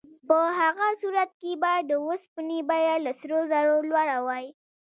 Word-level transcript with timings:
په 0.27 0.37
هغه 0.59 0.87
صورت 1.01 1.31
کې 1.41 1.51
باید 1.63 1.83
د 1.87 1.93
اوسپنې 2.05 2.59
بیه 2.69 2.95
له 3.05 3.11
سرو 3.19 3.39
زرو 3.51 3.75
لوړه 3.89 4.17
وای. 4.25 4.45